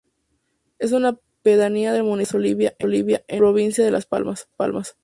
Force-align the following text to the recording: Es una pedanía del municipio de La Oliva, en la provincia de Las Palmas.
Es 0.79 0.93
una 0.93 1.19
pedanía 1.43 1.93
del 1.93 2.05
municipio 2.05 2.39
de 2.55 2.75
La 2.79 2.87
Oliva, 2.87 3.19
en 3.27 3.35
la 3.35 3.37
provincia 3.37 3.85
de 3.85 3.91
Las 3.91 4.07
Palmas. 4.07 4.49